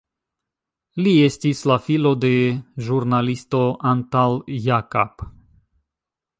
Li 1.07 1.11
estis 1.25 1.61
la 1.73 1.77
filo 1.89 2.13
de 2.25 2.33
ĵurnalisto 2.87 3.63
Antal 3.93 4.37
Jakab. 4.67 5.31